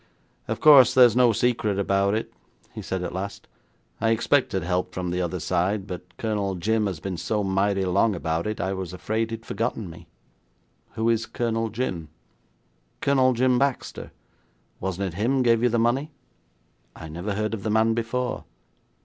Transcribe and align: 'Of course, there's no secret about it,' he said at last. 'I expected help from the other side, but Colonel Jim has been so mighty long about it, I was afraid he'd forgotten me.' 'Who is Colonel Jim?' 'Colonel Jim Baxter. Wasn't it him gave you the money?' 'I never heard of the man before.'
'Of 0.47 0.59
course, 0.59 0.95
there's 0.95 1.15
no 1.15 1.31
secret 1.31 1.77
about 1.77 2.15
it,' 2.15 2.33
he 2.73 2.81
said 2.81 3.03
at 3.03 3.13
last. 3.13 3.47
'I 3.99 4.09
expected 4.09 4.63
help 4.63 4.95
from 4.95 5.11
the 5.11 5.21
other 5.21 5.39
side, 5.39 5.85
but 5.85 6.17
Colonel 6.17 6.55
Jim 6.55 6.87
has 6.87 6.99
been 6.99 7.17
so 7.17 7.43
mighty 7.43 7.85
long 7.85 8.15
about 8.15 8.47
it, 8.47 8.59
I 8.59 8.73
was 8.73 8.93
afraid 8.93 9.29
he'd 9.29 9.45
forgotten 9.45 9.91
me.' 9.91 10.07
'Who 10.93 11.07
is 11.07 11.27
Colonel 11.27 11.69
Jim?' 11.69 12.09
'Colonel 12.99 13.33
Jim 13.33 13.59
Baxter. 13.59 14.11
Wasn't 14.79 15.05
it 15.05 15.13
him 15.17 15.43
gave 15.43 15.61
you 15.61 15.69
the 15.69 15.77
money?' 15.77 16.09
'I 16.95 17.09
never 17.09 17.35
heard 17.35 17.53
of 17.53 17.61
the 17.61 17.69
man 17.69 17.93
before.' 17.93 18.45